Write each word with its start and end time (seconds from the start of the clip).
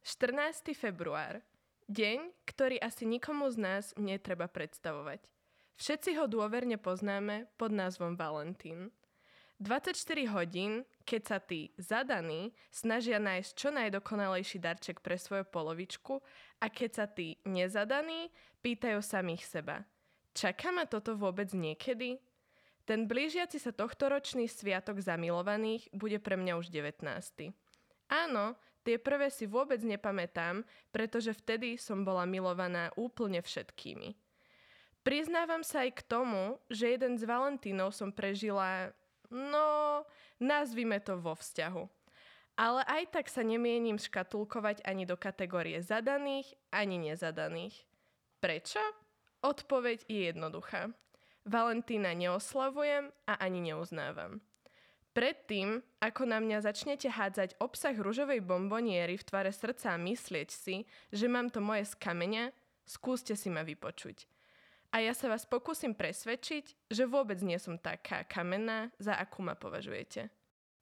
14. 0.00 0.72
február. 0.72 1.44
Deň, 1.84 2.32
ktorý 2.48 2.80
asi 2.80 3.04
nikomu 3.04 3.52
z 3.52 3.56
nás 3.60 3.84
netreba 4.00 4.48
predstavovať. 4.48 5.20
Všetci 5.76 6.16
ho 6.16 6.24
dôverne 6.24 6.80
poznáme 6.80 7.52
pod 7.60 7.68
názvom 7.68 8.16
Valentín. 8.16 8.96
24 9.60 9.92
hodín, 10.32 10.88
keď 11.04 11.22
sa 11.24 11.36
tí 11.36 11.76
zadaní 11.76 12.56
snažia 12.72 13.20
nájsť 13.20 13.50
čo 13.52 13.68
najdokonalejší 13.76 14.56
darček 14.56 15.04
pre 15.04 15.20
svoju 15.20 15.44
polovičku 15.44 16.24
a 16.64 16.72
keď 16.72 16.90
sa 16.96 17.04
tí 17.04 17.36
nezadaní 17.44 18.32
pýtajú 18.64 19.04
samých 19.04 19.44
seba. 19.44 19.84
Čaká 20.32 20.72
ma 20.72 20.88
toto 20.88 21.12
vôbec 21.12 21.52
niekedy? 21.52 22.16
Ten 22.88 23.04
blížiaci 23.04 23.60
sa 23.60 23.76
tohtoročný 23.76 24.48
sviatok 24.48 25.04
zamilovaných 25.04 25.92
bude 25.92 26.16
pre 26.24 26.40
mňa 26.40 26.56
už 26.56 26.72
19. 26.72 27.04
Áno, 28.08 28.56
tie 28.84 28.96
prvé 28.96 29.28
si 29.28 29.44
vôbec 29.48 29.80
nepamätám, 29.80 30.64
pretože 30.90 31.36
vtedy 31.36 31.76
som 31.76 32.04
bola 32.04 32.24
milovaná 32.24 32.92
úplne 32.96 33.40
všetkými. 33.40 34.16
Priznávam 35.00 35.64
sa 35.64 35.88
aj 35.88 35.96
k 35.96 36.02
tomu, 36.04 36.60
že 36.68 36.92
jeden 36.92 37.16
z 37.16 37.24
Valentínov 37.24 37.96
som 37.96 38.12
prežila 38.12 38.92
No, 39.30 40.02
nazvime 40.42 40.98
to 40.98 41.14
vo 41.22 41.38
vzťahu. 41.38 41.86
Ale 42.58 42.82
aj 42.84 43.14
tak 43.14 43.26
sa 43.30 43.46
nemienim 43.46 43.96
škatulkovať 43.96 44.82
ani 44.84 45.06
do 45.06 45.14
kategórie 45.14 45.80
zadaných, 45.80 46.50
ani 46.74 46.98
nezadaných. 46.98 47.86
Prečo? 48.42 48.82
Odpoveď 49.40 50.04
je 50.10 50.34
jednoduchá. 50.34 50.92
Valentína 51.48 52.12
neoslavujem 52.12 53.08
a 53.24 53.32
ani 53.40 53.72
neuznávam. 53.72 54.44
Predtým, 55.10 55.82
ako 55.98 56.22
na 56.22 56.38
mňa 56.38 56.62
začnete 56.62 57.10
hádzať 57.10 57.58
obsah 57.58 57.98
ružovej 57.98 58.46
bomboniery 58.46 59.18
v 59.18 59.26
tvare 59.26 59.50
srdca 59.50 59.98
a 59.98 59.98
myslieť 59.98 60.48
si, 60.54 60.86
že 61.10 61.26
mám 61.26 61.50
to 61.50 61.58
moje 61.58 61.90
z 61.90 61.98
kameňa, 61.98 62.54
skúste 62.86 63.34
si 63.34 63.50
ma 63.50 63.66
vypočuť. 63.66 64.30
A 64.94 65.02
ja 65.02 65.14
sa 65.14 65.30
vás 65.30 65.46
pokúsim 65.46 65.94
presvedčiť, 65.94 66.90
že 66.90 67.10
vôbec 67.10 67.38
nie 67.42 67.58
som 67.58 67.78
taká 67.78 68.26
kamenná, 68.26 68.90
za 68.98 69.18
akú 69.18 69.42
ma 69.42 69.54
považujete. 69.54 70.30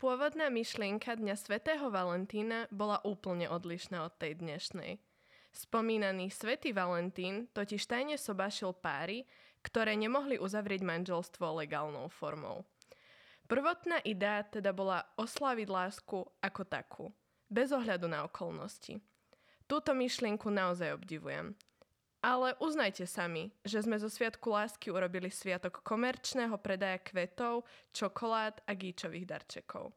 Pôvodná 0.00 0.48
myšlienka 0.48 1.16
Dňa 1.16 1.36
svätého 1.36 1.88
Valentína 1.88 2.68
bola 2.72 3.02
úplne 3.04 3.50
odlišná 3.50 4.06
od 4.06 4.14
tej 4.16 4.40
dnešnej. 4.40 5.00
Spomínaný 5.52 6.30
svätý 6.30 6.70
Valentín 6.76 7.48
totiž 7.50 7.82
tajne 7.88 8.14
sobášil 8.14 8.76
páry, 8.76 9.24
ktoré 9.64 9.98
nemohli 9.98 10.38
uzavrieť 10.38 10.86
manželstvo 10.86 11.60
legálnou 11.64 12.06
formou. 12.12 12.62
Prvotná 13.48 14.04
idea 14.04 14.44
teda 14.44 14.76
bola 14.76 15.08
oslaviť 15.16 15.68
lásku 15.72 16.20
ako 16.44 16.62
takú, 16.68 17.08
bez 17.48 17.72
ohľadu 17.72 18.04
na 18.04 18.28
okolnosti. 18.28 19.00
Túto 19.64 19.96
myšlienku 19.96 20.52
naozaj 20.52 20.92
obdivujem. 20.92 21.56
Ale 22.20 22.52
uznajte 22.60 23.08
sami, 23.08 23.48
že 23.64 23.80
sme 23.80 23.96
zo 23.96 24.12
Sviatku 24.12 24.52
lásky 24.52 24.92
urobili 24.92 25.32
sviatok 25.32 25.80
komerčného 25.80 26.60
predaja 26.60 27.00
kvetov, 27.00 27.64
čokolád 27.96 28.60
a 28.68 28.72
gíčových 28.76 29.24
darčekov. 29.24 29.96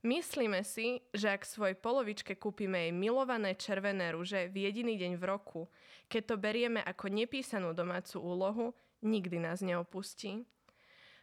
Myslíme 0.00 0.64
si, 0.64 1.04
že 1.12 1.30
ak 1.30 1.44
svoj 1.44 1.76
polovičke 1.76 2.40
kúpime 2.40 2.88
jej 2.88 2.92
milované 2.96 3.54
červené 3.54 4.16
rúže 4.16 4.48
v 4.48 4.66
jediný 4.66 4.96
deň 4.96 5.12
v 5.20 5.24
roku, 5.28 5.68
keď 6.08 6.22
to 6.24 6.36
berieme 6.40 6.80
ako 6.82 7.12
nepísanú 7.12 7.70
domácu 7.76 8.16
úlohu, 8.18 8.66
nikdy 9.04 9.36
nás 9.38 9.60
neopustí. 9.60 10.42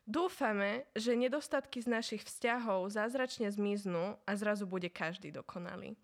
Dúfame, 0.07 0.87
že 0.95 1.19
nedostatky 1.19 1.83
z 1.83 1.91
našich 1.91 2.23
vzťahov 2.23 2.87
zázračne 2.95 3.51
zmiznú 3.51 4.15
a 4.23 4.31
zrazu 4.39 4.63
bude 4.63 4.87
každý 4.87 5.35
dokonalý. 5.35 5.99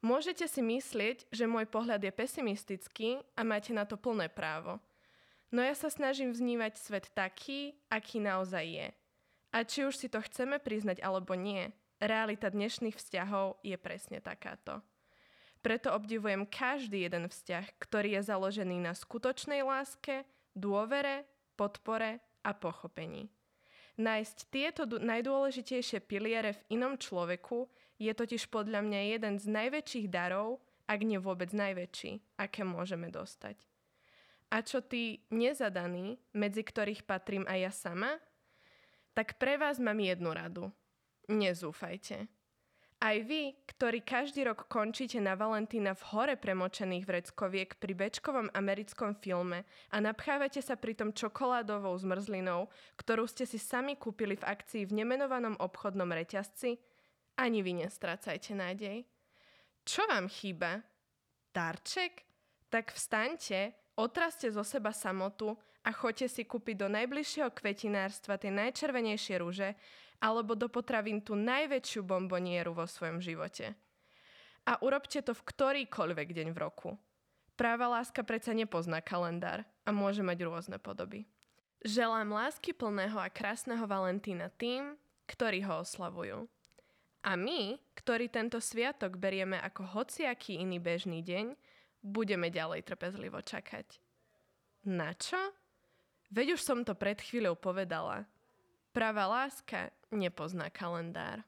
Môžete 0.00 0.48
si 0.48 0.64
myslieť, 0.64 1.28
že 1.28 1.44
môj 1.44 1.68
pohľad 1.68 2.00
je 2.00 2.12
pesimistický 2.12 3.20
a 3.36 3.44
máte 3.44 3.76
na 3.76 3.84
to 3.84 4.00
plné 4.00 4.32
právo. 4.32 4.80
No 5.52 5.60
ja 5.60 5.76
sa 5.76 5.92
snažím 5.92 6.32
vznívať 6.32 6.80
svet 6.80 7.12
taký, 7.12 7.76
aký 7.92 8.24
naozaj 8.24 8.64
je. 8.64 8.88
A 9.52 9.68
či 9.68 9.84
už 9.84 10.00
si 10.00 10.08
to 10.08 10.24
chceme 10.24 10.56
priznať 10.56 11.04
alebo 11.04 11.36
nie, 11.36 11.76
realita 12.00 12.48
dnešných 12.48 12.96
vzťahov 12.96 13.60
je 13.60 13.76
presne 13.76 14.24
takáto. 14.24 14.80
Preto 15.60 15.92
obdivujem 15.92 16.48
každý 16.48 17.04
jeden 17.04 17.28
vzťah, 17.28 17.76
ktorý 17.84 18.16
je 18.16 18.22
založený 18.32 18.80
na 18.80 18.96
skutočnej 18.96 19.60
láske, 19.60 20.24
dôvere, 20.56 21.28
podpore 21.56 22.20
a 22.44 22.52
pochopení. 22.52 23.32
Nájsť 23.94 24.36
tieto 24.50 24.82
najdôležitejšie 24.86 26.02
piliere 26.04 26.52
v 26.54 26.78
inom 26.78 26.98
človeku 26.98 27.70
je 27.96 28.10
totiž 28.10 28.50
podľa 28.50 28.82
mňa 28.82 29.00
jeden 29.16 29.34
z 29.38 29.46
najväčších 29.48 30.06
darov, 30.10 30.58
ak 30.84 31.00
nie 31.00 31.16
vôbec 31.16 31.54
najväčší, 31.54 32.36
aké 32.36 32.66
môžeme 32.66 33.08
dostať. 33.08 33.56
A 34.52 34.60
čo 34.60 34.84
tí 34.84 35.24
nezadaní, 35.32 36.20
medzi 36.36 36.62
ktorých 36.62 37.06
patrím 37.06 37.46
aj 37.48 37.58
ja 37.58 37.72
sama, 37.72 38.12
tak 39.14 39.38
pre 39.38 39.56
vás 39.56 39.78
mám 39.78 39.98
jednu 40.02 40.30
radu. 40.34 40.64
Nezúfajte. 41.30 42.28
Aj 43.04 43.20
vy, 43.20 43.52
ktorí 43.68 44.00
každý 44.00 44.48
rok 44.48 44.64
končíte 44.64 45.20
na 45.20 45.36
Valentína 45.36 45.92
v 45.92 46.02
hore 46.16 46.40
premočených 46.40 47.04
vreckoviek 47.04 47.76
pri 47.76 47.92
bečkovom 47.92 48.48
americkom 48.56 49.12
filme 49.20 49.68
a 49.92 50.00
napchávate 50.00 50.64
sa 50.64 50.72
pritom 50.72 51.12
čokoládovou 51.12 51.92
zmrzlinou, 52.00 52.72
ktorú 52.96 53.28
ste 53.28 53.44
si 53.44 53.60
sami 53.60 54.00
kúpili 54.00 54.40
v 54.40 54.48
akcii 54.48 54.88
v 54.88 55.04
nemenovanom 55.04 55.52
obchodnom 55.60 56.08
reťazci, 56.16 56.80
ani 57.36 57.60
vy 57.60 57.84
nestrácajte 57.84 58.56
nádej. 58.56 59.04
Čo 59.84 60.08
vám 60.08 60.24
chýba? 60.32 60.80
Darček? 61.52 62.24
Tak 62.72 62.96
vstaňte 62.96 63.83
Otraste 63.94 64.50
zo 64.50 64.66
seba 64.66 64.90
samotu 64.90 65.54
a 65.86 65.94
choďte 65.94 66.26
si 66.26 66.42
kúpiť 66.42 66.82
do 66.82 66.88
najbližšieho 66.90 67.50
kvetinárstva 67.54 68.40
tie 68.40 68.50
najčervenejšie 68.50 69.38
rúže 69.38 69.78
alebo 70.18 70.58
do 70.58 70.66
potravín 70.66 71.22
tú 71.22 71.38
najväčšiu 71.38 72.02
bombonieru 72.02 72.74
vo 72.74 72.88
svojom 72.88 73.22
živote. 73.22 73.76
A 74.64 74.80
urobte 74.80 75.20
to 75.20 75.36
v 75.36 75.46
ktorýkoľvek 75.46 76.28
deň 76.32 76.48
v 76.56 76.58
roku. 76.58 76.90
Práva 77.54 77.86
láska 77.86 78.26
predsa 78.26 78.50
nepozná 78.50 78.98
kalendár 78.98 79.62
a 79.86 79.94
môže 79.94 80.24
mať 80.24 80.38
rôzne 80.42 80.78
podoby. 80.80 81.28
Želám 81.84 82.32
lásky 82.32 82.72
plného 82.72 83.20
a 83.20 83.28
krásneho 83.28 83.84
Valentína 83.84 84.48
tým, 84.56 84.96
ktorí 85.28 85.62
ho 85.68 85.84
oslavujú. 85.84 86.48
A 87.24 87.36
my, 87.36 87.76
ktorí 87.96 88.32
tento 88.32 88.56
sviatok 88.58 89.20
berieme 89.20 89.60
ako 89.60 89.84
hociaký 89.96 90.60
iný 90.60 90.80
bežný 90.80 91.20
deň, 91.20 91.56
budeme 92.04 92.52
ďalej 92.52 92.84
trpezlivo 92.84 93.40
čakať. 93.40 93.96
Na 94.84 95.16
čo? 95.16 95.40
Veď 96.28 96.60
už 96.60 96.60
som 96.60 96.84
to 96.84 96.92
pred 96.92 97.16
chvíľou 97.16 97.56
povedala. 97.56 98.28
Pravá 98.92 99.24
láska 99.24 99.88
nepozná 100.12 100.68
kalendár. 100.68 101.40